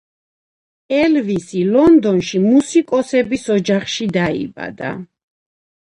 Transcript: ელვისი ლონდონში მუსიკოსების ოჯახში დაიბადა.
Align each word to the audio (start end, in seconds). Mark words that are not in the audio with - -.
ელვისი 0.99 1.61
ლონდონში 1.75 2.41
მუსიკოსების 2.47 3.45
ოჯახში 3.57 4.09
დაიბადა. 4.19 4.95